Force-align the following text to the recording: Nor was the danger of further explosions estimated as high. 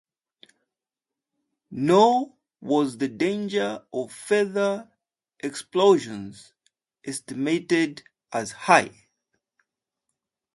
Nor 1.69 2.33
was 2.59 2.97
the 2.97 3.07
danger 3.07 3.85
of 3.93 4.11
further 4.11 4.89
explosions 5.41 6.53
estimated 7.05 8.01
as 8.33 8.51
high. 8.51 8.95